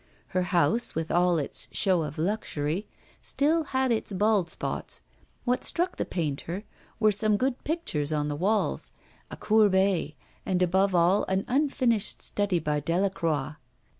[0.29, 2.87] Her house, with all its show of luxury,
[3.21, 5.01] still had its bald spots.
[5.45, 6.63] What struck the painter
[6.99, 8.91] were some good pictures on the walls,
[9.29, 13.57] a Courbet, and, above all, an unfinished study by Delacroix.